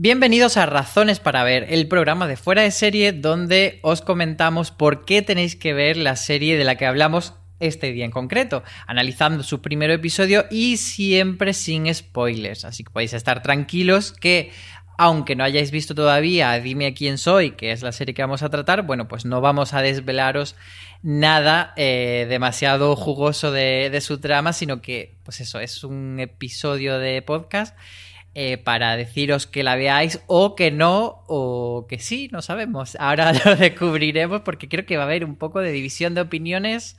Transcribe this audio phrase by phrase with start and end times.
[0.00, 5.04] Bienvenidos a Razones para Ver, el programa de fuera de serie donde os comentamos por
[5.04, 9.42] qué tenéis que ver la serie de la que hablamos este día en concreto, analizando
[9.42, 12.64] su primer episodio y siempre sin spoilers.
[12.64, 14.52] Así que podéis estar tranquilos que
[14.98, 18.50] aunque no hayáis visto todavía Dime quién soy, que es la serie que vamos a
[18.50, 20.54] tratar, bueno, pues no vamos a desvelaros
[21.02, 27.00] nada eh, demasiado jugoso de, de su trama, sino que, pues eso, es un episodio
[27.00, 27.76] de podcast
[28.34, 32.96] eh, para deciros que la veáis o que no, o que sí, no sabemos.
[33.00, 36.96] Ahora lo descubriremos porque creo que va a haber un poco de división de opiniones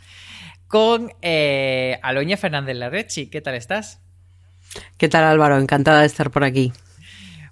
[0.67, 3.27] con eh, Aloña Fernández Larrechi.
[3.27, 4.01] ¿Qué tal estás?
[4.97, 5.57] ¿Qué tal Álvaro?
[5.57, 6.71] Encantada de estar por aquí.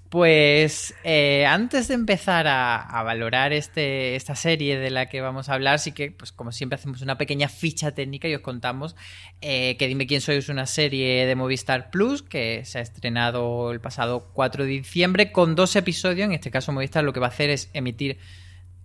[0.09, 5.53] Pues eh, antes de empezar a, valorar este, esta serie de la que vamos a
[5.53, 8.95] hablar, sí que, pues como siempre, hacemos una pequeña ficha técnica y os contamos
[9.41, 13.71] eh, que Dime quién soy es una serie de Movistar Plus que se ha estrenado
[13.71, 16.25] el pasado 4 de diciembre con dos episodios.
[16.25, 18.17] En este caso, Movistar lo que va a hacer es emitir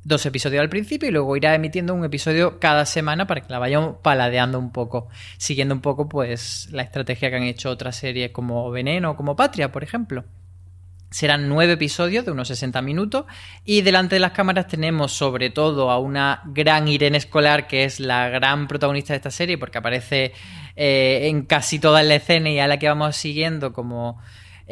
[0.03, 3.61] dos episodios al principio y luego irá emitiendo un episodio cada semana para que la
[3.61, 8.33] vayamos paladeando un poco, siguiendo un poco pues la estrategia que han hecho otras series
[8.33, 10.25] como Veneno o como Patria, por ejemplo.
[11.13, 13.27] Serán nueve episodios de unos 60 minutos
[13.65, 18.01] y delante de las cámaras tenemos sobre todo a una gran Irene Escolar que es
[18.01, 20.33] la gran protagonista de esta serie porque aparece
[20.75, 24.21] eh, en casi toda la escena y a la que vamos siguiendo como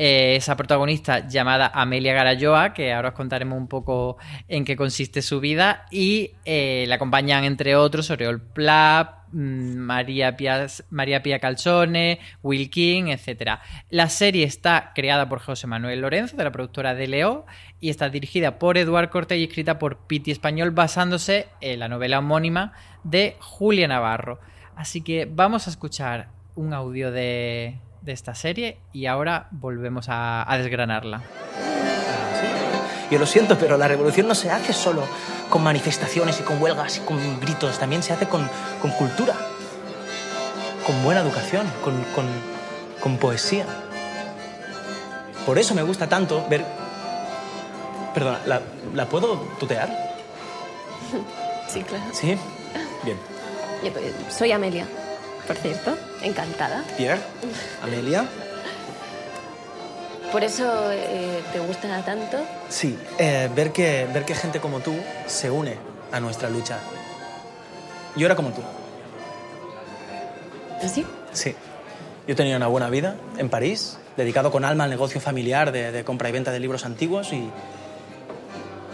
[0.03, 4.17] eh, esa protagonista llamada Amelia Garayoa, que ahora os contaremos un poco
[4.48, 10.39] en qué consiste su vida, y eh, la acompañan entre otros Oriol Plap, mm, María
[10.39, 13.59] Pia, Calzone, Will King, etc.
[13.91, 17.45] La serie está creada por José Manuel Lorenzo, de la productora de Leo,
[17.78, 22.21] y está dirigida por Eduard Cortés y escrita por Piti Español, basándose en la novela
[22.21, 22.73] homónima
[23.05, 24.41] de Julia Navarro.
[24.77, 30.47] Así que vamos a escuchar un audio de, de esta serie y ahora volvemos a,
[30.59, 31.23] desgranarla.
[33.11, 35.03] Yo lo siento, pero la revolución no se hace solo
[35.48, 38.48] con manifestaciones y con huelgas y con gritos, también se hace con,
[38.97, 39.34] cultura,
[40.87, 43.66] con buena educación, con, poesía.
[45.44, 46.65] Por eso me gusta tanto ver...
[48.15, 48.61] Perdona, ¿la,
[48.94, 49.88] ¿la puedo tutear?
[51.69, 52.05] Sí, claro.
[52.12, 52.37] ¿Sí?
[53.05, 53.17] Bien.
[53.84, 54.87] Yo pues, soy Amelia
[55.50, 55.99] por cierto.
[56.22, 56.84] Encantada.
[56.97, 57.21] Pierre,
[57.83, 58.25] Amelia.
[60.31, 62.38] ¿Por eso eh, te gusta tanto?
[62.69, 64.94] Sí, eh, ver, que, ver que gente como tú
[65.27, 65.77] se une
[66.12, 66.78] a nuestra lucha.
[68.15, 68.62] Yo era como tú.
[70.81, 71.05] ¿Así?
[71.05, 71.56] ¿Ah, sí.
[72.28, 76.28] Yo tenía una buena vida en París, dedicado con alma al negocio familiar de, compra
[76.28, 77.50] y venta de libros antiguos y,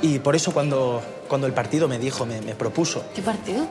[0.00, 3.04] y por eso cuando, cuando el partido me dijo, me, propuso...
[3.14, 3.68] ¿Qué partido?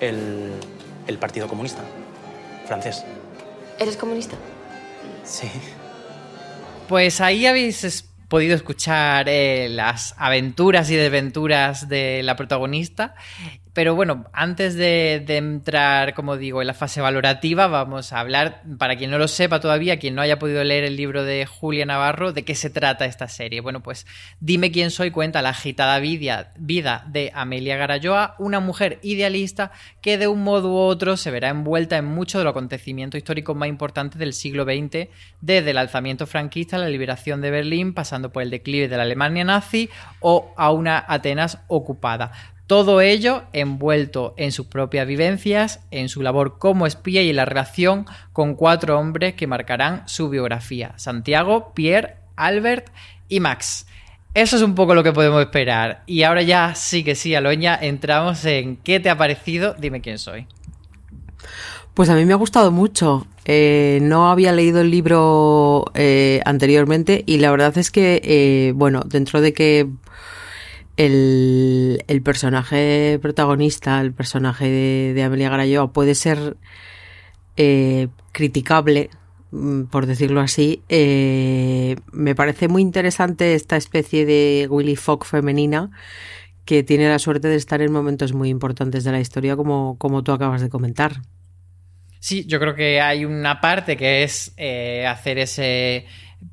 [0.00, 0.52] el,
[1.06, 1.82] el Partido Comunista
[2.66, 3.04] francés.
[3.78, 4.36] ¿Eres comunista?
[5.24, 5.48] Sí.
[6.88, 13.14] Pues ahí habéis podido escuchar eh, las aventuras y desventuras de la protagonista
[13.74, 18.96] pero bueno, antes de, entrar, como digo, en la fase valorativa, vamos a hablar, para
[18.96, 22.32] quien no lo sepa todavía, quien no haya podido leer el libro de Julia Navarro,
[22.32, 23.60] de qué se trata esta serie.
[23.60, 24.06] Bueno, pues
[24.40, 30.18] Dime quién soy cuenta la agitada vida, vida de Amelia Garayoa, una mujer idealista que
[30.18, 33.68] de un modo u otro se verá envuelta en muchos de los acontecimientos históricos más
[33.68, 35.08] importantes del siglo XX,
[35.40, 39.44] desde el alzamiento franquista, la liberación de Berlín, pasando por el declive de la Alemania
[39.44, 39.88] nazi
[40.20, 42.32] o a una Atenas ocupada
[42.66, 47.44] todo ello envuelto en sus propias vivencias, en su labor como espía y en la
[47.44, 52.90] relación con cuatro hombres que marcarán su biografía, Santiago, Pierre, Albert
[53.28, 53.86] y Max.
[54.32, 56.02] Eso es un poco lo que podemos esperar.
[56.06, 60.18] Y ahora ya sí que sí, Aloña, entramos en qué te ha parecido, dime quién
[60.18, 60.46] soy.
[61.94, 63.28] Pues a mí me ha gustado mucho.
[63.44, 69.02] Eh, no había leído el libro eh, anteriormente y la verdad es que, eh, bueno,
[69.06, 69.86] dentro de que
[70.96, 74.68] el, el personaje protagonista, el personaje
[75.14, 76.56] de, Amelia Garayoa, puede ser
[77.56, 79.10] eh, criticable,
[79.50, 80.82] mm, por decirlo así.
[80.88, 85.90] Eh, me parece muy interesante esta especie de Willy Fogg femenina
[86.64, 90.22] que tiene la suerte de estar en momentos muy importantes de la historia, como, como
[90.22, 91.20] tú acabas de comentar.
[92.20, 96.06] Sí, yo creo que hay una parte que es eh, hacer ese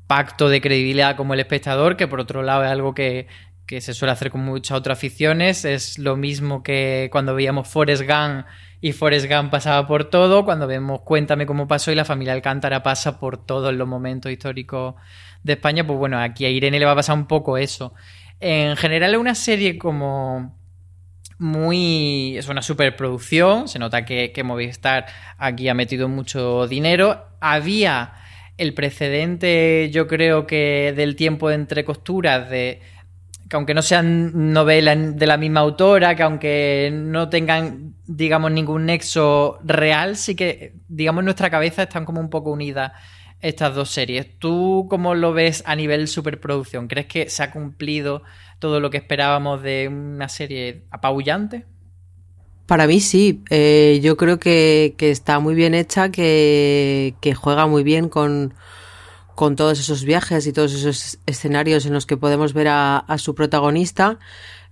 [0.06, 3.26] pacto de credibilidad como el espectador, que por otro lado es algo que,
[3.66, 5.64] que se suele hacer con muchas otras aficiones.
[5.64, 8.46] Es lo mismo que cuando veíamos Forrest Gump
[8.80, 12.82] y Forrest Gump pasaba por todo, cuando vemos Cuéntame cómo pasó y la familia Alcántara
[12.82, 14.94] pasa por todos los momentos históricos
[15.42, 17.94] de España, pues bueno, aquí a Irene le va a pasar un poco eso.
[18.40, 20.58] En general es una serie como
[21.38, 22.36] muy...
[22.36, 25.06] es una superproducción, se nota que, que Movistar
[25.38, 27.24] aquí ha metido mucho dinero.
[27.40, 28.14] Había
[28.58, 32.80] el precedente, yo creo que del tiempo entre costuras, de
[33.52, 38.86] que aunque no sean novelas de la misma autora, que aunque no tengan, digamos, ningún
[38.86, 42.92] nexo real, sí que, digamos, en nuestra cabeza están como un poco unidas
[43.42, 44.38] estas dos series.
[44.38, 46.88] ¿Tú cómo lo ves a nivel superproducción?
[46.88, 48.22] ¿Crees que se ha cumplido
[48.58, 51.66] todo lo que esperábamos de una serie apabullante?
[52.64, 58.08] Para mí sí, eh, yo creo que, está muy bien hecha, que, juega muy bien
[58.08, 58.54] con,
[59.34, 63.34] con, todos esos viajes y todos esos escenarios en los que podemos ver a, su
[63.34, 64.18] protagonista.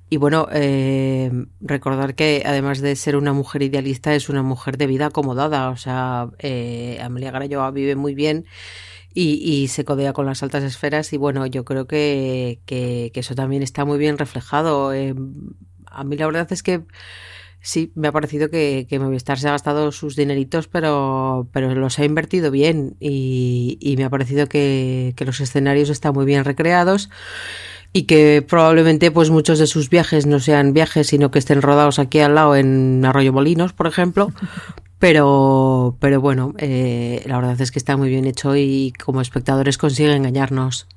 [0.08, 1.30] Y bueno, eh,
[1.60, 5.70] recordar que además de ser una mujer idealista, es una mujer de vida acomodada.
[5.70, 8.46] O sea, eh, Amelia Garayoa vive muy bien
[9.14, 11.12] y, se codea con las altas esferas.
[11.12, 14.92] Y bueno, yo creo que, que, eso también está muy bien reflejado.
[14.92, 15.14] Eh,
[15.86, 16.82] a mí la verdad es que
[17.62, 21.98] Sí, me ha parecido que, que Movistar se ha gastado sus dineritos, pero, pero los
[21.98, 26.44] ha invertido bien y, y me ha parecido que, que, los escenarios están muy bien
[26.44, 27.10] recreados
[27.92, 31.98] y que probablemente pues muchos de sus viajes no sean viajes, sino que estén rodados
[31.98, 34.32] aquí al lado en Arroyo Molinos, por ejemplo.
[35.00, 39.78] Pero, pero bueno, eh, la verdad es que está muy bien hecho y como espectadores
[39.78, 40.88] consigue engañarnos.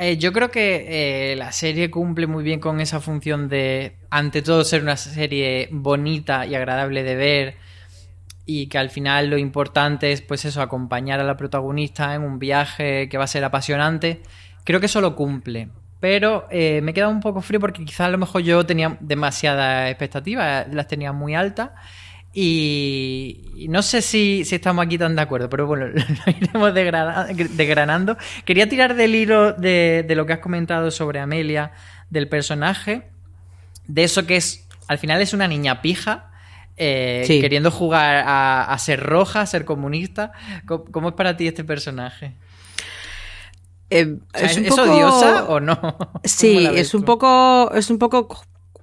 [0.00, 4.42] Eh, yo creo que eh, la serie cumple muy bien con esa función de, ante
[4.42, 7.56] todo, ser una serie bonita y agradable de ver
[8.46, 12.38] y que al final lo importante es, pues eso, acompañar a la protagonista en un
[12.38, 14.22] viaje que va a ser apasionante.
[14.64, 15.68] Creo que eso lo cumple.
[15.98, 18.96] Pero eh, me he quedado un poco frío porque quizás a lo mejor yo tenía
[19.00, 21.70] demasiadas expectativas, las tenía muy altas.
[22.40, 28.16] Y, no sé si, estamos aquí tan de acuerdo, pero bueno, lo iremos desgranando.
[28.44, 31.72] Quería tirar del hilo de, lo que has comentado sobre Amelia,
[32.10, 33.08] del personaje,
[33.88, 36.30] de eso que es, al final es una niña pija,
[36.76, 40.30] eh, queriendo jugar a, ser roja, a ser comunista.
[40.64, 42.34] ¿Cómo, es para ti este personaje?
[43.90, 45.96] Eh, ¿Es, odiosa o no?
[46.22, 48.28] Sí, es un poco, es un poco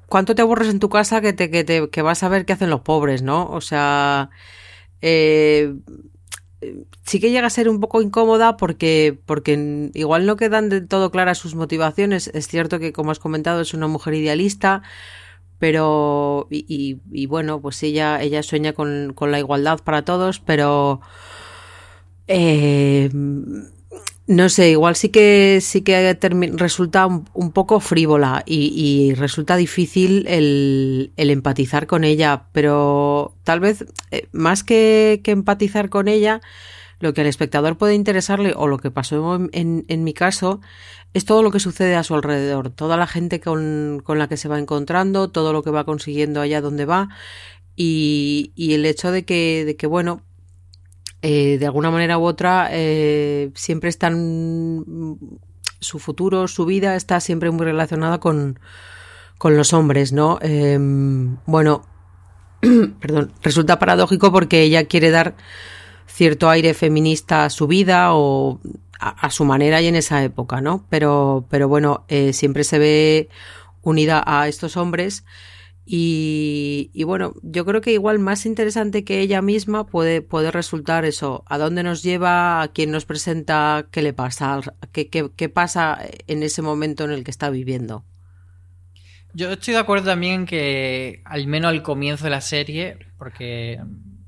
[0.08, 2.54] ¿cuánto te aburres en tu casa que, te, que, te, que vas a ver qué
[2.54, 3.48] hacen los pobres, no?
[3.50, 4.30] O sea,
[5.02, 5.74] eh,
[7.04, 11.12] sí que llega a ser un poco incómoda porque, porque igual no quedan de todo
[11.12, 12.30] claras sus motivaciones.
[12.34, 14.84] Es cierto que, como has comentado, es una mujer idealista,
[15.60, 21.02] pero, y, y, bueno, pues ella, ella sueña con, con la igualdad para todos, pero...
[22.28, 23.12] Eh,
[24.28, 26.18] no sé, igual sí que sí que
[26.54, 34.28] resulta un, poco frívola y, resulta difícil el, empatizar con ella, pero tal vez eh,
[34.32, 36.42] más que, empatizar con ella,
[37.00, 40.60] lo que al espectador puede interesarle o lo que pasó en, en, mi caso
[41.14, 44.38] es todo lo que sucede a su alrededor, toda la gente con, con la que
[44.38, 47.10] se va encontrando, todo lo que va consiguiendo allá donde va
[47.76, 50.22] y, y el hecho de que, de que bueno,
[51.28, 55.18] eh, de alguna manera u otra eh, siempre están
[55.80, 58.60] su futuro, su vida está siempre muy relacionada con,
[59.40, 60.38] con los hombres, ¿no?
[60.44, 61.84] Em, bueno,
[63.02, 65.36] perdón, resulta paradójico porque ella quiere dar
[66.06, 68.60] cierto aire feminista a su vida o
[69.00, 70.86] a, su manera y en esa época, ¿no?
[70.92, 73.30] Pero, pero bueno, eh, siempre se ve
[73.82, 75.26] unida a estos hombres
[75.86, 81.44] y, bueno, yo creo que igual más interesante que ella misma puede, puede resultar eso,
[81.48, 84.62] a dónde nos lleva, a quién nos presenta, qué le pasa,
[84.92, 88.04] qué, qué, qué pasa en ese momento en el que está viviendo.
[89.34, 93.80] Yo estoy de acuerdo también que, al menos al comienzo de la serie, porque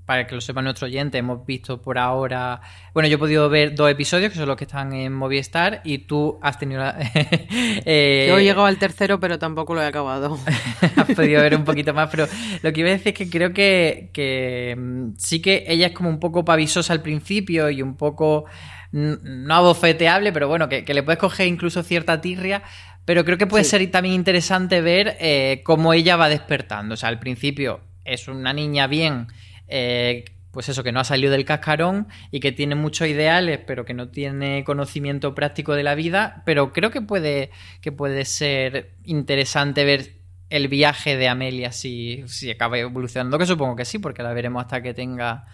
[0.08, 2.62] para que lo sepa nuestro oyente, hemos visto por ahora.
[2.94, 5.98] Bueno, yo he podido ver dos episodios, que son los que están en Movistar, y
[5.98, 6.82] tú has tenido.
[7.12, 8.26] eh...
[8.30, 10.40] Yo he llegado al tercero, pero tampoco lo he acabado.
[10.96, 12.26] has podido ver un poquito más, pero
[12.64, 15.94] lo que iba a decir es que creo que, que mm, sí que ella es
[15.94, 18.46] como un poco pavisosa al principio y un poco.
[18.94, 22.64] No abofeteable, pero bueno, que, le puedes coger incluso cierta tirria.
[23.04, 26.94] Pero creo que puede ser también interesante ver eh, cómo ella va despertando.
[26.94, 29.28] O sea, al principio es una niña bien
[29.68, 30.26] eh,
[30.58, 33.94] pues eso, que no ha salido del cascarón y que tiene muchos ideales, pero que
[33.94, 36.42] no tiene conocimiento práctico de la vida.
[36.48, 40.16] Pero creo que puede, que puede ser interesante ver
[40.50, 44.64] el viaje de Amelia si, si acaba evolucionando, que supongo que sí, porque la veremos
[44.64, 45.46] hasta que tenga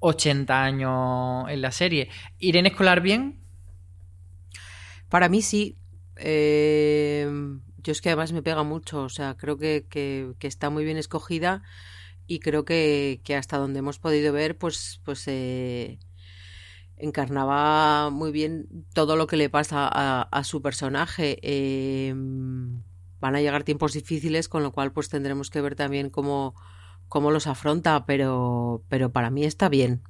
[0.00, 2.10] 80 años en la serie.
[2.38, 3.40] ¿Irene Escolar bien?
[5.08, 5.78] Para mí sí.
[6.16, 7.26] Eh,
[7.78, 10.98] yo es que además me pega mucho, o sea, creo que, que está muy bien
[10.98, 11.62] escogida
[12.32, 15.98] y creo que, hasta donde hemos podido ver, pues, pues eh,
[16.96, 21.38] encarnaba muy bien todo lo que le pasa a, su personaje.
[21.42, 22.82] Em,
[23.20, 26.54] van a llegar tiempos difíciles, con lo cual pues tendremos que ver también cómo,
[27.06, 30.02] cómo los afronta, pero, pero para mí está bien.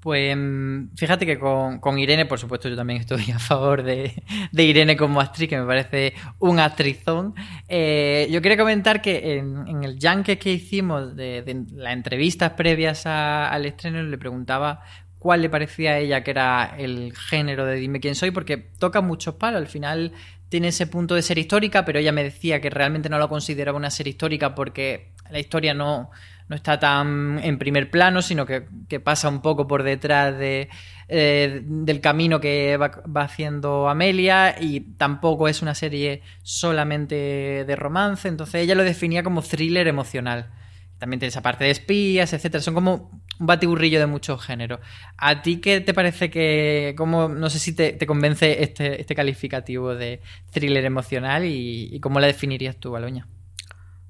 [0.00, 4.12] Pues mm, fíjate que con, Irene, por supuesto, yo también estoy a favor de,
[4.52, 7.34] Irene como actriz, que me parece un actrizón.
[7.68, 13.66] Eh, yo quería comentar que en, el junket que hicimos de, las entrevistas previas al
[13.66, 14.82] estreno le preguntaba
[15.18, 19.00] cuál le parecía a ella que era el género de Dime quién soy, porque toca
[19.00, 19.60] muchos palos.
[19.60, 20.12] Al final
[20.48, 23.76] tiene ese punto de ser histórica, pero ella me decía que realmente no lo consideraba
[23.76, 26.10] una serie histórica porque la historia no,
[26.48, 28.62] no está tan en primer plano, sino que,
[29.00, 30.68] pasa un poco por detrás de,
[31.08, 32.90] eh, del camino que va,
[33.22, 39.42] haciendo Amelia y tampoco es una serie solamente de romance, entonces ella lo definía como
[39.42, 40.50] thriller emocional.
[40.98, 42.62] También tiene esa parte de espías, etcétera.
[42.62, 44.80] Son como un batiburrillo de muchos géneros.
[45.16, 49.94] ¿A ti qué te parece que, como, no sé si te, convence este, este, calificativo
[49.94, 53.26] de thriller emocional y, y cómo la definirías tú, Baloña?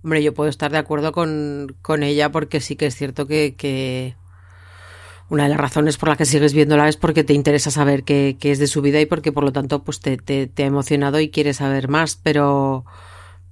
[0.03, 4.15] Hombre, yo puedo estar de acuerdo con, ella porque sí que es cierto que,
[5.29, 8.37] una de las razones por las que sigues viéndola es porque te interesa saber qué,
[8.41, 11.31] es de su vida y porque por lo tanto pues te, te, ha emocionado y
[11.31, 12.85] quieres saber más, pero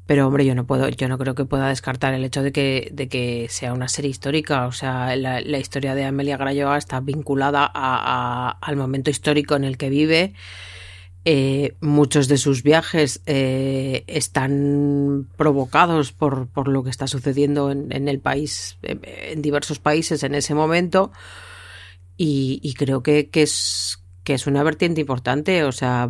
[0.07, 2.89] pero hombre, yo no puedo, yo no creo que pueda descartar el hecho de que,
[2.93, 4.67] de que sea una serie histórica.
[4.67, 9.91] O sea, la, historia de Amelia Grayoa está vinculada al momento histórico en el que
[9.91, 10.35] vive
[11.29, 18.07] eh, muchos de sus viajes eh, están provocados por, por, lo que está sucediendo en,
[18.07, 21.11] el país, en diversos países en ese momento.
[22.17, 25.65] Y, creo que, es, que es una vertiente importante.
[25.65, 26.09] O sea,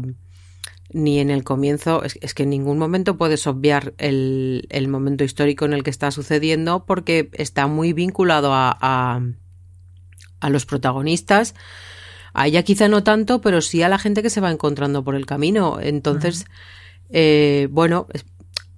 [0.97, 5.67] ni en el comienzo, es, que en ningún momento puedes obviar el, el, momento histórico
[5.67, 9.21] en el que está sucediendo porque está muy vinculado a, a,
[10.41, 11.55] a los protagonistas
[12.33, 15.15] a ella quizá no tanto, pero sí a la gente que se va encontrando por
[15.15, 15.79] el camino.
[15.81, 16.45] Entonces,
[17.09, 18.09] eh, bueno,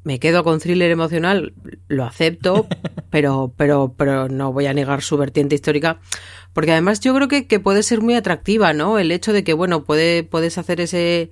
[0.05, 1.55] me quedo con thriller emocional,
[1.89, 2.69] lo acepto,
[3.11, 5.99] pero, pero, pero no voy a negar su vertiente histórica.
[6.53, 9.01] Porque además yo creo que, que puede ser muy atractiva, ¿no?
[9.01, 11.31] El hecho de que, bueno, puede, puedes hacer ese,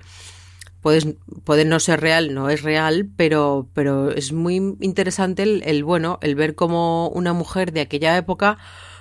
[1.45, 6.19] puede no ser real, no es real, pero, pero es muy interesante el, el, bueno,
[6.23, 8.59] el ver cómo una mujer de aquella época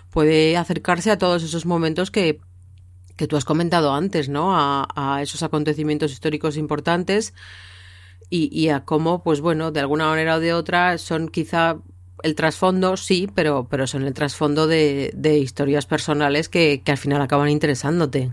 [0.10, 2.40] puede acercarse a todos esos momentos que
[3.16, 4.52] que tú has comentado antes, ¿no?
[4.54, 7.34] A, esos acontecimientos históricos importantes
[8.30, 11.78] y, a cómo, pues bueno, de alguna manera o de otra son quizá
[12.24, 16.98] el trasfondo, sí, pero, pero son el trasfondo de, de historias personales que, que al
[16.98, 18.32] final acaban interesándote.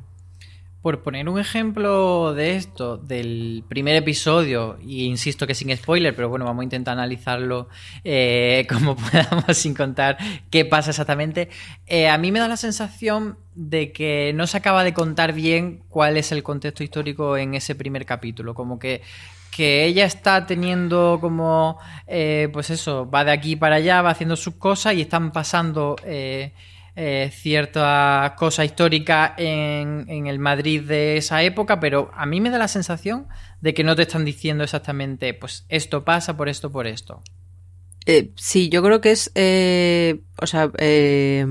[0.83, 6.29] Por poner un ejemplo de esto, del primer episodio, y insisto que sin spoiler, pero
[6.29, 7.69] bueno, vamos a intentar analizarlo
[8.03, 10.19] eh, como podamos sin contar
[10.51, 11.49] qué pasa exactamente.
[11.87, 15.83] Eh, a mí me da la sensación de que no se acaba de contar bien
[15.89, 19.03] cuál es el contexto histórico en ese primer capítulo, como que
[19.53, 24.35] que ella está teniendo como, eh, pues eso, va de aquí para allá, va haciendo
[24.35, 25.95] sus cosas y están pasando
[26.95, 32.59] cierta cosa histórica en, en, el Madrid de esa época, pero a mí me da
[32.59, 33.29] la sensación
[33.63, 37.23] de que no te están diciendo exactamente, pues esto pasa por esto, por esto.
[38.07, 41.47] Eh, sí, yo creo que es, eh, o sea, eh,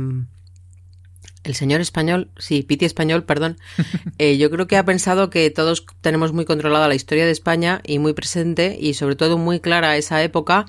[1.44, 3.58] el señor español, sí, Piti español, perdón,
[4.38, 8.00] yo creo que ha pensado que todos tenemos muy controlada la historia de España y
[8.00, 10.66] muy presente y sobre todo muy clara esa época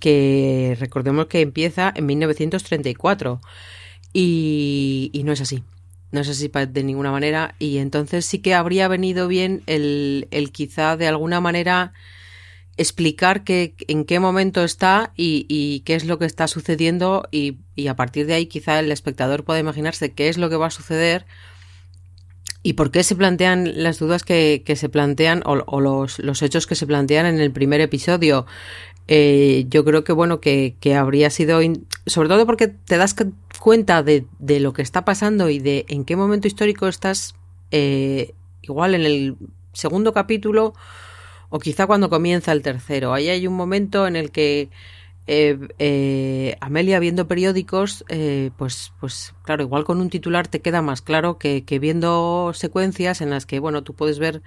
[0.00, 3.40] que recordemos que empieza en 1934.
[4.12, 5.62] Y, no es así.
[6.10, 7.54] No es así de ninguna manera.
[7.58, 11.92] Y entonces sí que habría venido bien el, el quizá de alguna manera
[12.76, 17.58] explicar que, en qué momento está y, y, qué es lo que está sucediendo y,
[17.76, 20.66] y, a partir de ahí quizá el espectador pueda imaginarse qué es lo que va
[20.66, 21.26] a suceder
[22.62, 26.42] y por qué se plantean las dudas que, que se plantean o, o los, los,
[26.42, 28.46] hechos que se plantean en el primer episodio.
[29.08, 31.60] Eh, yo creo que bueno que, que habría sido
[32.06, 33.14] sobre todo porque te das
[33.62, 37.36] cuenta de, de, lo que está pasando y de en qué momento histórico estás
[37.70, 39.36] eh, igual en el
[39.72, 40.74] segundo capítulo
[41.48, 43.14] o quizá cuando comienza el tercero.
[43.14, 44.68] Ahí hay un momento en el que
[45.28, 50.82] eh, eh, Amelia viendo periódicos eh, pues pues claro igual con un titular te queda
[50.82, 54.42] más claro que, que viendo secuencias en las que bueno tú puedes ver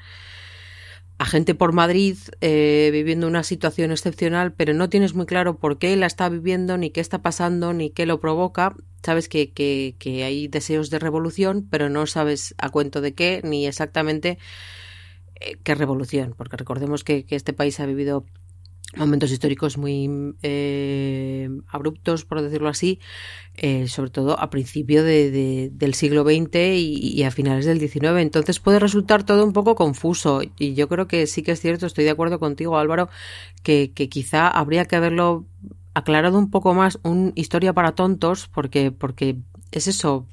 [1.17, 5.77] a gente por Madrid eh, viviendo una situación excepcional, pero no tienes muy claro por
[5.77, 8.75] qué la está viviendo, ni qué está pasando, ni qué lo provoca.
[9.03, 13.41] Sabes que, que, que hay deseos de revolución, pero no sabes a cuento de qué,
[13.43, 14.38] ni exactamente
[15.39, 18.25] eh, qué revolución, porque recordemos que, que este país ha vivido
[18.96, 23.00] momentos históricos muy eh, abruptos, por decirlo así,
[23.56, 28.20] eh, sobre todo a principio de, del siglo XX y, a finales del XIX.
[28.20, 31.86] Entonces puede resultar todo un poco confuso y yo creo que sí que es cierto,
[31.86, 33.10] estoy de acuerdo contigo Álvaro,
[33.63, 35.46] que, quizá habría que haberlo
[35.94, 39.38] aclarado un poco más, un historia para tontos, porque, porque
[39.72, 40.27] es eso.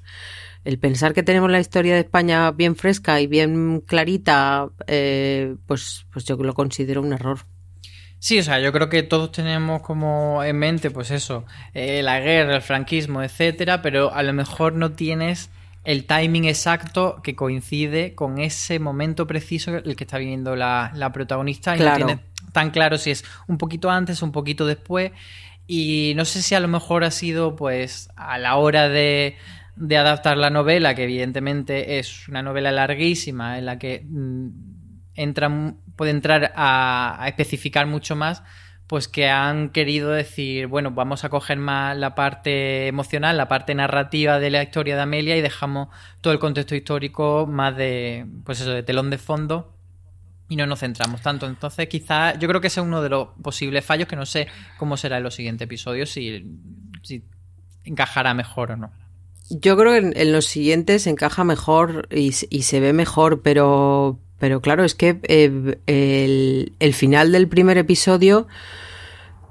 [0.64, 6.06] el pensar que tenemos la historia de España bien fresca y bien clarita, eh, pues,
[6.12, 7.40] pues yo lo considero un error.
[8.22, 12.20] Sí, o sea, yo creo que todos tenemos como en mente, pues eso, eh, la
[12.20, 15.50] guerra, el franquismo, etcétera, pero a lo mejor no tienes
[15.82, 21.76] el timing exacto que coincide con ese momento preciso el que está viviendo la, protagonista
[21.76, 22.18] y no tienes
[22.52, 25.10] tan claro si es un poquito antes o un poquito después.
[25.66, 29.34] Y no sé si a lo mejor ha sido, pues, a la hora de,
[29.74, 34.48] de adaptar la novela, que evidentemente es una novela larguísima, en la que mm,
[35.14, 38.42] entra, puede entrar a, especificar mucho más,
[38.88, 43.73] pues que han querido decir, bueno, vamos a coger más la parte emocional, la parte
[43.76, 45.90] narrativa de la historia de Amelia y dejamos
[46.21, 49.76] todo el contexto histórico más de, pues eso, de telón de fondo
[50.49, 51.47] y no nos centramos tanto.
[51.47, 54.49] Entonces, quizás yo creo que ese es uno de los posibles fallos que no sé
[54.78, 56.44] cómo será en los siguientes episodios, si,
[57.85, 58.90] encajará mejor o no.
[59.50, 64.82] Yo creo que en, los siguientes encaja mejor y, se ve mejor, pero, pero claro,
[64.82, 65.78] es que eh,
[66.80, 68.49] el, final del primer episodio,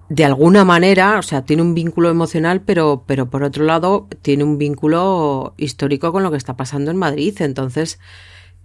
[0.10, 4.44] de alguna manera, o sea, tiene un vínculo emocional, pero, pero por otro lado, tiene
[4.44, 7.34] un vínculo histórico con lo que está pasando en Madrid.
[7.40, 8.00] Entonces,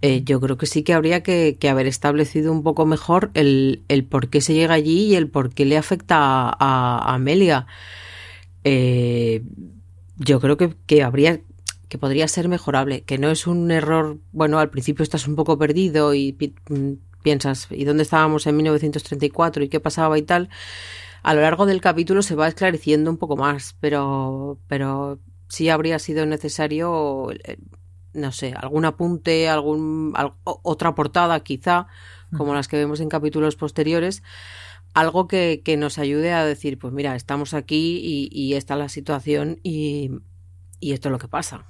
[0.01, 4.29] eh, yo creo que sí que habría que, haber establecido un poco mejor el, por
[4.29, 6.17] qué se llega allí y el por qué le afecta
[6.59, 7.67] a, Amelia.
[8.65, 9.43] Eh,
[10.17, 11.39] yo creo que, que habría
[11.89, 15.57] que podría ser mejorable, que no es un error, bueno, al principio estás un poco
[15.57, 16.35] perdido y
[16.69, 20.49] mm, piensas, ¿y dónde estábamos en 1934 y qué pasaba y tal?
[21.23, 25.99] A lo largo del capítulo se va esclareciendo un poco más, pero, pero sí habría
[25.99, 27.57] sido necesario, eh,
[28.13, 30.13] no sé, algún apunte, algún,
[30.43, 31.87] otra portada quizá,
[32.35, 34.23] como las que vemos en capítulos posteriores,
[34.93, 38.79] algo que, que, nos ayude a decir, pues mira, estamos aquí y, y esta es
[38.79, 40.11] la situación y,
[40.79, 41.65] y esto es lo que pasa.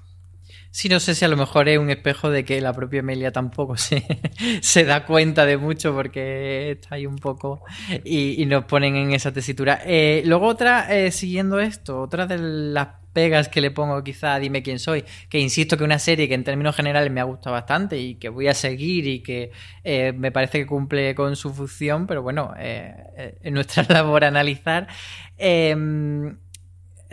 [0.78, 3.32] Sí, no sé si a lo mejor es un espejo de que la propia Emilia
[3.32, 3.78] tampoco
[4.62, 7.64] se, da cuenta de mucho porque está ahí un poco
[8.04, 9.82] y, nos ponen en esa tesitura.
[9.84, 14.40] Eh, luego otra, eh, siguiendo esto, otra de las pegas que le pongo quizá a
[14.40, 17.56] Dime quién soy, que insisto que una serie que en términos generales me ha gustado
[17.56, 19.50] bastante y que voy a seguir y que
[19.84, 24.88] eh, me parece que cumple con su función, pero bueno, en nuestra labor analizar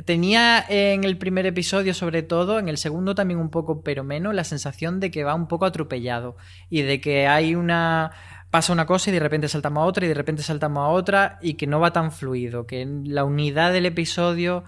[0.04, 4.34] tenía en el primer episodio, sobre todo, en el segundo también un poco, pero menos,
[4.34, 6.36] la sensación de que va un poco atropellado
[6.68, 8.12] y de que hay una
[8.50, 11.38] pasa una cosa y de repente saltamos a otra y de repente saltamos a otra
[11.42, 14.62] y que no va tan fluido, que la unidad del episodio,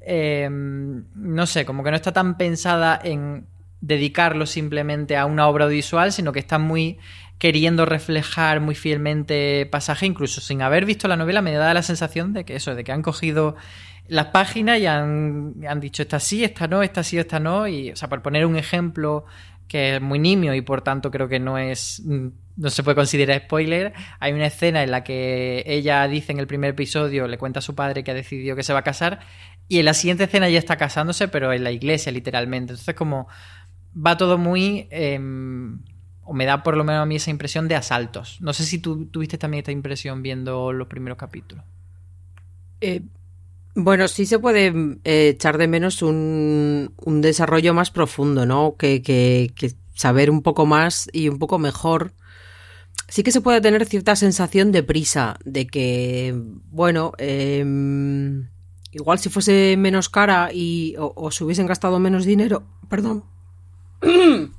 [0.00, 3.46] em, no sé, como que no está tan pensada en
[3.82, 6.98] dedicarlo simplemente a una obra audiovisual, sino que está muy
[7.38, 12.32] queriendo reflejar muy fielmente pasaje, incluso sin haber visto la novela, me da la sensación
[12.32, 13.56] de que eso, de que han cogido
[14.08, 17.68] las páginas y han, han dicho esta sí, esta no, esta sí, esta no.
[17.68, 19.24] Y, o sea, por poner un ejemplo
[19.68, 22.02] que es muy nimio y por tanto creo que no es
[22.58, 23.92] no se puede considerar spoiler.
[24.18, 27.62] Hay una escena en la que ella dice en el primer episodio, le cuenta a
[27.62, 29.20] su padre que ha decidido que se va a casar
[29.68, 32.72] y en la siguiente escena ya está casándose, pero en la iglesia literalmente.
[32.72, 33.28] Entonces como
[33.94, 35.80] va todo muy em,
[36.24, 38.40] o me da por lo menos a mí esa impresión de asaltos.
[38.40, 41.64] No sé si tú tuviste también esta impresión viendo los primeros capítulos.
[42.80, 43.02] Eh,
[43.80, 48.74] bueno, sí se puede eh, echar de menos un, un, desarrollo más profundo, ¿no?
[48.76, 52.12] Que, que, saber un poco más y un poco mejor.
[53.06, 56.34] Sí que se puede tener cierta sensación de prisa, de que,
[56.72, 58.48] bueno, em,
[58.90, 63.22] igual si fuese menos cara y o, se hubiesen gastado menos dinero, perdón.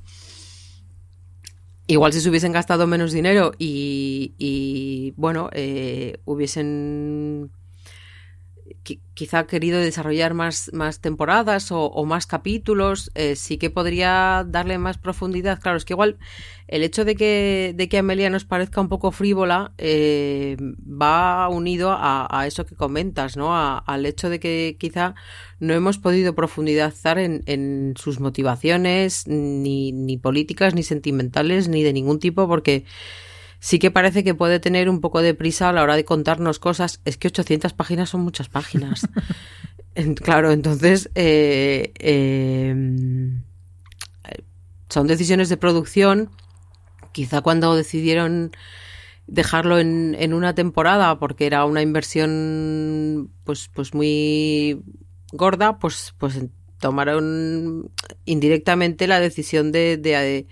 [1.86, 7.50] igual si se hubiesen gastado menos dinero y, y bueno, eh, hubiesen
[8.82, 14.98] quizá querido desarrollar más, más temporadas o, más capítulos, eh, sí que podría darle más
[14.98, 15.60] profundidad.
[15.60, 16.18] Claro, es que igual
[16.68, 21.90] el hecho de que, de que Amelia nos parezca un poco frívola eh, va unido
[21.92, 23.54] a, eso que comentas, ¿no?
[23.54, 25.14] al hecho de que quizá
[25.58, 31.92] no hemos podido profundizar en, en sus motivaciones, ni, ni políticas, ni sentimentales, ni de
[31.92, 32.84] ningún tipo, porque
[33.60, 36.58] sí que parece que puede tener un poco de prisa a la hora de contarnos
[36.58, 37.00] cosas.
[37.04, 39.06] Es que 800 páginas son muchas páginas.
[40.22, 43.42] claro, entonces eh, em,
[44.88, 46.30] son decisiones de producción.
[47.12, 48.52] Quizá cuando decidieron
[49.26, 54.82] dejarlo en, en, una temporada porque era una inversión pues, pues muy
[55.32, 56.40] gorda, pues, pues
[56.78, 57.90] tomaron
[58.24, 60.46] indirectamente la decisión de, de de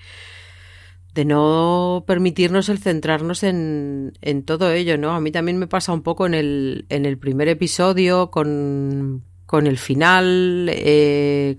[1.24, 5.12] no permitirnos el centrarnos en, en, todo ello, ¿no?
[5.12, 9.66] A mí también me pasa un poco en el, en el primer episodio con, con
[9.66, 11.59] el final, eh,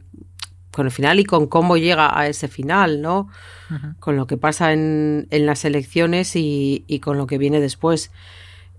[0.71, 3.29] con el final y con cómo llega a ese final, ¿no?
[3.99, 8.11] Con lo que pasa en, en las elecciones y, y, con lo que viene después.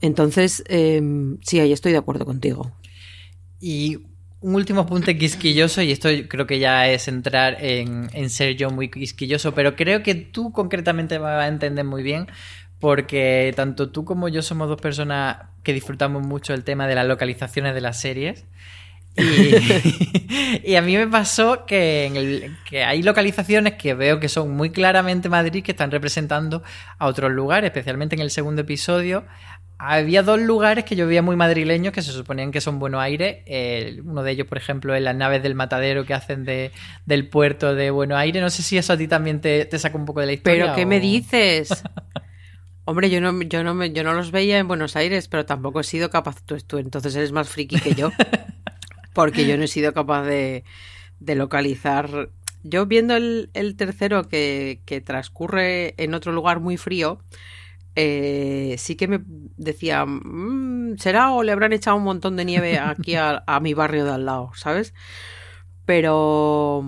[0.00, 1.00] Entonces, eh,
[1.42, 2.72] sí, ahí estoy de acuerdo contigo.
[3.60, 3.98] Y
[4.40, 8.70] un último apunte quisquilloso, y esto creo que ya es entrar en, en ser yo
[8.70, 12.26] muy quisquilloso, pero creo que tú concretamente me vas a entender muy bien,
[12.78, 17.06] porque tanto tú como yo somos dos personas que disfrutamos mucho el tema de las
[17.06, 18.46] localizaciones de las series.
[19.16, 24.30] Y, y a mí me pasó que, en el, que hay localizaciones que veo que
[24.30, 26.62] son muy claramente Madrid que están representando
[26.98, 29.26] a otros lugares, especialmente en el segundo episodio
[29.82, 33.38] había dos lugares que yo veía muy madrileños que se suponían que son Buenos Aires.
[33.46, 36.70] Eh, uno de ellos, por ejemplo, es las naves del matadero que hacen de,
[37.06, 38.42] del puerto de Buenos Aires.
[38.42, 40.64] No sé si eso a ti también te, te saca un poco de la historia.
[40.64, 40.86] ¿Pero qué o...
[40.86, 41.82] me dices?
[42.84, 45.80] Hombre, yo no, yo, no me, yo no los veía en Buenos Aires, pero tampoco
[45.80, 46.44] he sido capaz.
[46.44, 48.12] Tú, tú entonces eres más friki que yo.
[49.14, 50.64] porque yo no he sido capaz de,
[51.20, 52.28] de localizar.
[52.62, 57.22] Yo viendo el, el tercero que, que transcurre en otro lugar muy frío
[57.96, 59.20] eh, sí que me
[59.56, 63.74] decía, mmm, ¿será o le habrán echado un montón de nieve aquí a, a, mi
[63.74, 64.94] barrio de al lado, ¿sabes?
[65.86, 66.84] Pero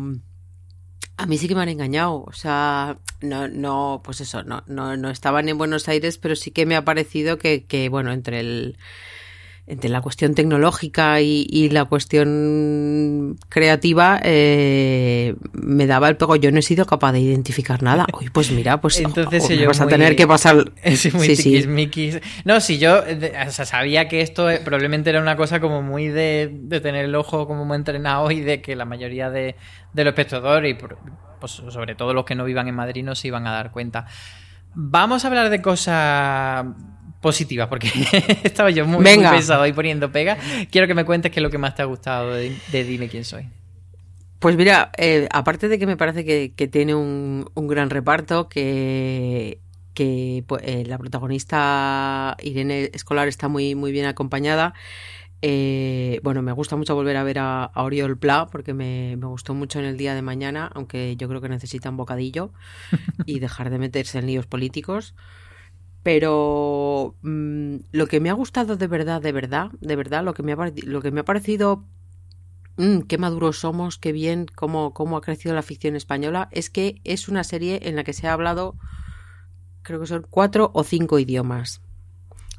[1.17, 4.97] a mí sí que me han engañado, o sea, no, no, pues eso, no, no,
[4.97, 8.41] no estaban en Buenos Aires, pero sí que me ha parecido que, que bueno, entre
[8.41, 8.79] el
[9.67, 16.35] entre la cuestión tecnológica y, y la cuestión creativa eh, me daba el pego.
[16.35, 18.07] Yo no he sido capaz de identificar nada.
[18.19, 20.73] Uy, pues mira, pues Entonces, oh, vas muy, a tener que pasar.
[20.97, 22.21] Sí, muy sí, sí.
[22.45, 26.51] No, si yo o sea, sabía que esto probablemente era una cosa como muy de,
[26.53, 29.57] de, tener el ojo como muy entrenado y de que la mayoría de,
[29.93, 30.75] de los espectadores y
[31.41, 34.07] pues, sobre todo los que no vivan en Madrid no se iban a dar cuenta.
[34.75, 36.67] Vamos a hablar de cosas
[37.23, 37.89] positivas, porque
[38.45, 40.37] estaba yo muy, muy, pesado ahí poniendo pega.
[40.71, 43.09] Quiero que me cuentes qué es lo que más te ha gustado de, de Dime
[43.09, 43.49] quién soy.
[44.39, 48.49] Pues mira, eh, aparte de que me parece que, que tiene un, un, gran reparto,
[48.49, 49.61] que,
[49.95, 54.75] que pues, eh, la protagonista Irene Escolar está muy, muy bien acompañada.
[55.43, 59.27] Eh, bueno, me gusta mucho volver a ver a, a Oriol Pla porque me, me,
[59.27, 62.53] gustó mucho en el día de mañana, aunque yo creo que necesita un bocadillo
[63.27, 65.15] y dejar de meterse en líos políticos
[66.03, 70.43] pero mmm, lo que me ha gustado de verdad, de verdad, de verdad, lo que
[70.43, 71.85] me ha, lo que me ha parecido
[72.77, 77.01] mmm, qué maduros somos, qué bien, cómo, cómo ha crecido la ficción española, es que
[77.05, 78.77] es una serie en la que se ha hablado,
[79.83, 81.81] creo que son cuatro o cinco idiomas.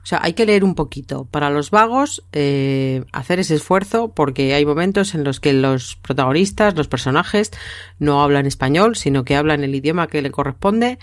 [0.03, 1.23] O sea, hay que leer un poquito.
[1.31, 6.75] Para los vagos, eh, hacer ese esfuerzo porque hay momentos en los que los protagonistas,
[6.75, 7.51] los personajes,
[7.99, 10.99] no hablan español, sino que hablan el idioma que le corresponde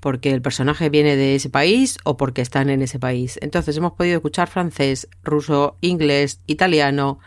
[0.00, 3.38] porque el personaje viene de ese país o porque están en ese país.
[3.42, 7.20] Entonces hemos podido escuchar francés, ruso, inglés, italiano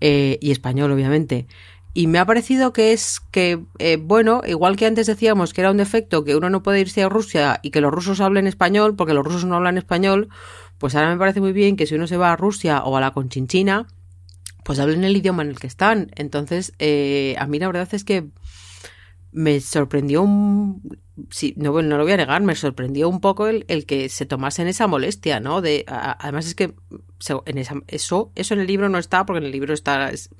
[0.00, 1.46] eh, y español, obviamente.
[1.92, 5.70] Y me ha parecido que es que, eh, bueno, igual que antes decíamos que era
[5.70, 8.96] un defecto que uno no puede irse a Rusia y que los rusos hablen español
[8.96, 10.28] porque los rusos no hablan español,
[10.78, 13.00] pues ahora me parece muy bien que si uno se va a Rusia o a
[13.00, 13.86] la Conchinchina,
[14.64, 16.10] pues hablen el idioma en el que están.
[16.16, 18.26] Entonces, eh, a mí la verdad es que
[19.34, 20.80] me sorprendió un
[21.30, 24.26] sí, no, no lo voy a negar, me sorprendió un poco el, el que se
[24.26, 25.60] tomasen esa molestia, ¿no?
[25.60, 26.74] De, a, además es que
[27.46, 30.30] en esa, eso, eso en el libro no está, porque en el libro está, es,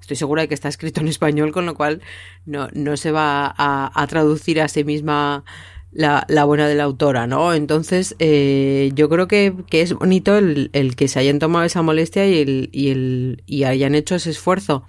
[0.00, 2.00] estoy segura de que está escrito en español, con lo cual
[2.46, 5.44] no, no se va a, a traducir a sí misma
[5.90, 7.54] la, la, buena de la autora, ¿no?
[7.54, 11.82] Entonces, eh, yo creo que, que es bonito el, el, que se hayan tomado esa
[11.82, 14.84] molestia y, el, y, el, y hayan hecho ese esfuerzo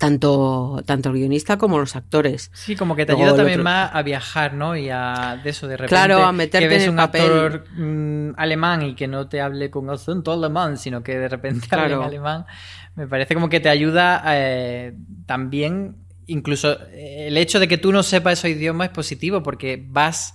[0.00, 2.50] tanto, tanto el guionista como los actores.
[2.54, 3.64] Sí, como que te Luego ayuda también otro...
[3.64, 4.74] más a viajar, ¿no?
[4.74, 7.22] Y a de eso de repente claro, a meterte que ves en el un papel.
[7.22, 11.68] actor mmm, alemán y que no te hable con acento alemán, sino que de repente
[11.68, 11.82] claro.
[11.84, 12.46] hable en alemán,
[12.94, 17.92] me parece como que te ayuda eh, también, incluso eh, el hecho de que tú
[17.92, 20.34] no sepas esos idiomas es positivo porque vas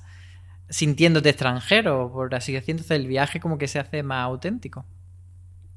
[0.69, 4.85] sintiéndote extranjero, por así decirlo, entonces el viaje como que se hace más auténtico.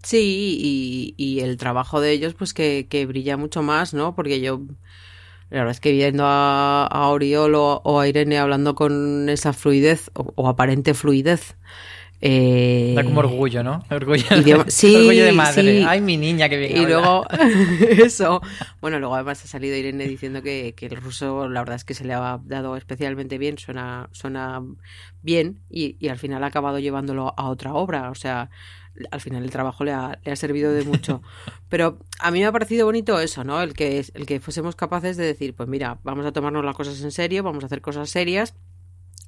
[0.03, 4.15] Sí, y, y, el trabajo de ellos, pues que, que, brilla mucho más, ¿no?
[4.15, 4.61] Porque yo,
[5.51, 9.53] la verdad es que viendo a, a Oriol o, o, a Irene hablando con esa
[9.53, 11.57] fluidez o, o aparente fluidez.
[12.21, 13.85] Eh, da como orgullo, ¿no?
[13.91, 15.79] Orgullo, idioma, sí, orgullo de madre.
[15.79, 15.85] Sí.
[15.87, 16.73] Ay, mi niña, que bien.
[16.77, 16.89] Y habla.
[16.89, 17.27] luego,
[17.91, 18.41] eso.
[18.81, 21.95] Bueno, luego además ha salido Irene diciendo que, que, el ruso, la verdad es que
[21.95, 24.63] se le ha dado especialmente bien, suena, suena
[25.23, 28.11] bien, y, y al final ha acabado llevándolo a otra obra.
[28.11, 28.51] O sea,
[29.11, 31.23] al final el trabajo le ha, le ha, servido de mucho.
[31.69, 33.61] Pero a mí me ha parecido bonito eso, ¿no?
[33.61, 37.01] El que, el que fuésemos capaces de decir, pues mira, vamos a tomarnos las cosas
[37.03, 38.55] en serio, vamos a hacer cosas serias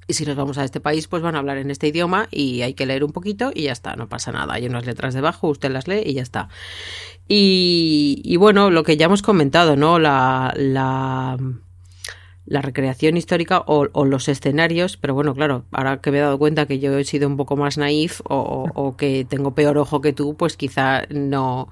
[0.07, 2.61] Y si nos vamos a este país, pues van a hablar en este idioma y
[2.61, 4.53] hay que leer un poquito y ya está, no pasa nada.
[4.53, 6.49] Hay unas letras debajo, usted las lee y ya está.
[7.27, 9.99] Y, bueno, lo que ya hemos comentado, ¿no?
[9.99, 11.37] La, la,
[12.59, 16.79] recreación histórica o, los escenarios, pero bueno, claro, ahora que me he dado cuenta que
[16.79, 20.35] yo he sido un poco más naif o, o que tengo peor ojo que tú,
[20.35, 21.69] pues quizá no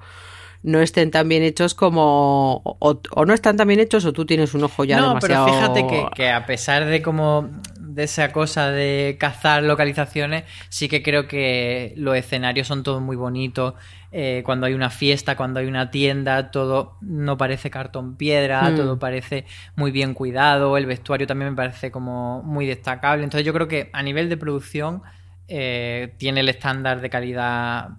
[0.62, 4.52] no estén tan bien hechos como o, no están tan bien hechos o tú tienes
[4.54, 5.46] un ojo ya demasiado...
[5.46, 10.88] pero fíjate que, que, a pesar de como de esa cosa de cazar localizaciones, sí
[10.88, 13.74] que creo que los escenarios son todos muy bonitos.
[14.12, 18.76] Eh, cuando hay una fiesta, cuando hay una tienda, todo no parece cartón piedra, hmm.
[18.76, 19.46] todo parece
[19.76, 23.22] muy bien cuidado, el vestuario también me parece como muy destacable.
[23.22, 25.02] Entonces yo creo que a nivel de producción
[25.46, 27.90] eh, tiene el estándar de calidad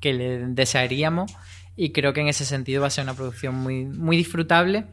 [0.00, 1.36] que le desearíamos
[1.76, 4.86] y creo que en ese sentido va a ser una producción muy, muy disfrutable.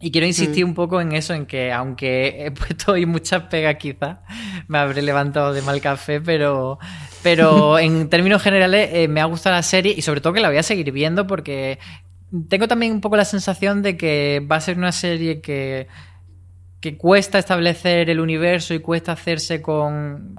[0.00, 0.68] Y quiero insistir mm.
[0.68, 4.18] un poco en eso, en que aunque he puesto hoy muchas pegas quizás,
[4.66, 6.78] me habré levantado de mal café, pero,
[7.22, 10.48] pero en términos generales eh, me ha gustado la serie y sobre todo que la
[10.48, 11.78] voy a seguir viendo porque
[12.48, 15.88] tengo también un poco la sensación de que va a ser una serie que
[16.80, 20.34] que cuesta establecer el universo y cuesta hacerse con,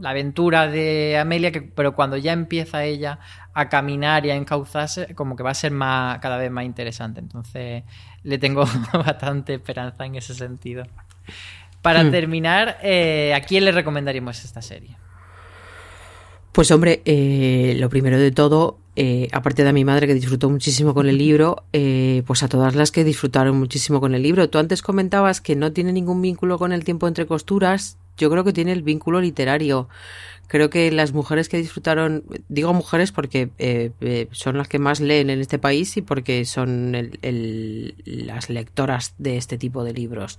[0.00, 3.18] la aventura de Amelia, que, pero cuando ya empieza ella
[3.58, 7.18] a caminar y a encauzarse, como que va a ser más, cada vez más interesante.
[7.18, 7.82] Entonces
[8.22, 10.84] le tengo bastante esperanza en ese sentido.
[11.82, 12.10] Para hmm.
[12.12, 14.96] terminar, eh, ¿a quién le recomendaríamos esta serie?
[16.52, 20.48] Pues hombre, eh, lo primero de todo, eh, aparte de a mi madre que disfrutó
[20.50, 24.48] muchísimo con el libro, eh, pues a todas las que disfrutaron muchísimo con el libro.
[24.50, 27.96] Tú antes comentabas que no tiene ningún vínculo con el tiempo entre costuras.
[28.16, 29.88] Yo creo que tiene el vínculo literario.
[30.48, 33.50] Creo que las mujeres que disfrutaron, digo mujeres porque
[34.32, 36.92] son las que más leen en este país y porque son
[38.04, 40.38] las lectoras de este tipo de libros.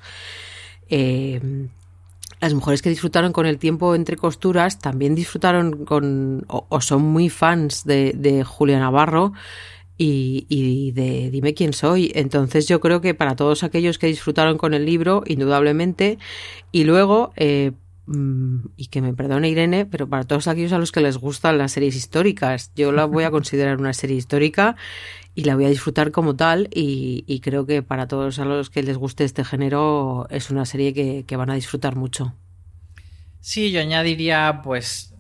[2.41, 7.30] Las mujeres que disfrutaron con el tiempo entre costuras también disfrutaron con o, son muy
[7.30, 9.34] fans de, de Julia Navarro
[10.00, 12.12] y, de Dime quién soy.
[12.15, 16.17] Entonces yo creo que para todos aquellos que disfrutaron con el libro, indudablemente,
[16.72, 17.74] y luego, eh,
[18.76, 21.74] y que me perdone Irene, pero para todos aquellos a los que les gustan las
[21.74, 24.76] series históricas, yo la voy a considerar una serie histórica
[25.36, 28.82] y la voy a disfrutar como tal y, creo que para todos a los que
[28.82, 32.34] les guste este género es una serie que, van a disfrutar mucho.
[33.41, 35.13] Sí, yo añadiría pues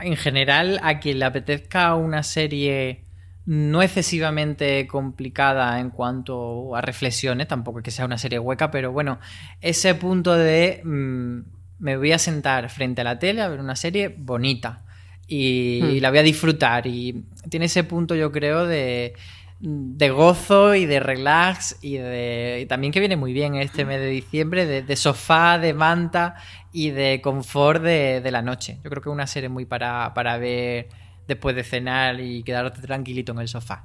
[0.00, 3.04] en general a quien le apetezca una serie
[3.46, 9.18] no excesivamente complicada en cuanto a reflexiones, tampoco que sea una serie hueca, pero bueno,
[9.62, 13.76] ese punto de mm, me voy a sentar frente a la tele a ver una
[13.76, 14.84] serie bonita
[15.26, 16.02] y, y, hmm.
[16.02, 19.14] la voy a disfrutar y tiene ese punto yo creo de
[19.60, 24.08] de gozo y de relax y de también que viene muy bien este mes de
[24.08, 26.36] diciembre de, sofá, de manta
[26.72, 28.78] y de confort de, la noche.
[28.84, 30.88] Yo creo que es una serie muy para, para ver
[31.26, 33.84] después de cenar y quedarte tranquilito en el sofá.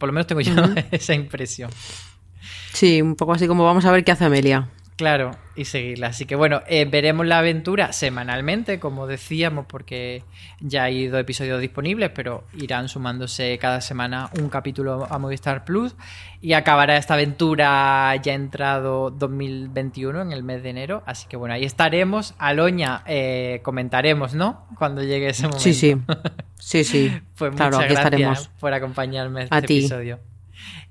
[0.00, 0.52] Por lo menos tengo yo
[0.90, 1.70] esa impresión.
[2.72, 4.68] Sí, un poco así como vamos a ver qué hace Amelia.
[4.96, 6.08] Claro, y seguirla.
[6.08, 10.22] Así que bueno, eh, veremos la aventura semanalmente, como decíamos, porque
[10.60, 15.96] ya hay dos episodios disponibles, pero irán sumándose cada semana un capítulo a Movistar Plus
[16.40, 21.02] y acabará esta aventura ya entrado 2021 en el mes de enero.
[21.06, 22.34] Así que bueno, ahí estaremos.
[22.38, 24.68] Aloña, eh, comentaremos, ¿no?
[24.78, 25.60] Cuando llegue ese momento.
[25.60, 25.96] Sí, sí.
[26.56, 27.12] Sí, sí.
[27.36, 28.50] pues claro, muchas gracias estaremos.
[28.60, 30.20] por acompañarme en este episodio.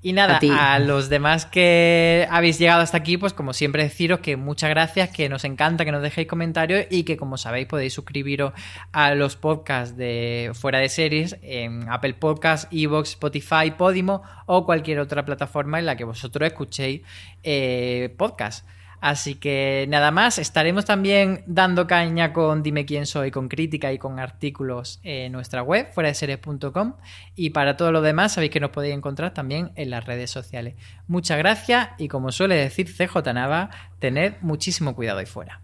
[0.01, 4.35] Y nada, a, los demás que habéis llegado hasta aquí, pues como siempre deciros que
[4.35, 8.53] muchas gracias, que nos encanta que nos dejéis comentarios y que como sabéis podéis suscribiros
[8.91, 14.99] a los podcasts de fuera de series en Apple Podcasts, Evox, Spotify, Podimo o cualquier
[14.99, 17.01] otra plataforma en la que vosotros escuchéis
[17.43, 18.65] eh, podcasts.
[19.03, 23.97] Así que nada más, estaremos también dando caña con Dime quién soy, con crítica y
[23.97, 26.93] con artículos en nuestra web, fuera de series.com.
[27.35, 30.75] Y para todo lo demás, sabéis que nos podéis encontrar también en las redes sociales.
[31.05, 35.59] Muchas gracias y como suele decir CJ Nava, tened muchísimo cuidado ahí fuera.